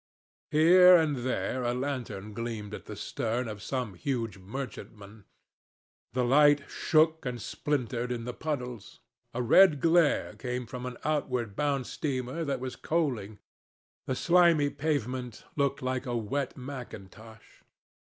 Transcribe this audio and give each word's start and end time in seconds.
Here 0.49 0.95
and 0.95 1.17
there 1.17 1.61
a 1.61 1.75
lantern 1.75 2.33
gleamed 2.33 2.73
at 2.73 2.85
the 2.85 2.95
stern 2.95 3.47
of 3.47 3.61
some 3.61 3.93
huge 3.93 4.39
merchantman. 4.39 5.25
The 6.13 6.23
light 6.25 6.67
shook 6.67 7.23
and 7.23 7.39
splintered 7.39 8.11
in 8.11 8.25
the 8.25 8.33
puddles. 8.33 9.01
A 9.35 9.43
red 9.43 9.79
glare 9.79 10.33
came 10.33 10.65
from 10.65 10.87
an 10.87 10.97
outward 11.05 11.55
bound 11.55 11.85
steamer 11.85 12.43
that 12.43 12.59
was 12.59 12.75
coaling. 12.75 13.37
The 14.07 14.15
slimy 14.15 14.71
pavement 14.71 15.45
looked 15.55 15.83
like 15.83 16.07
a 16.07 16.17
wet 16.17 16.57
mackintosh. 16.57 17.61